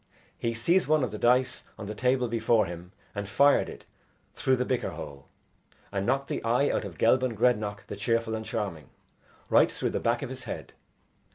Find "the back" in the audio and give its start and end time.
9.91-10.23